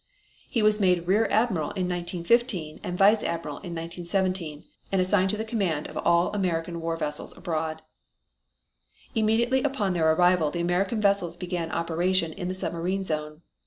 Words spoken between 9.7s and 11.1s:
their arrival the American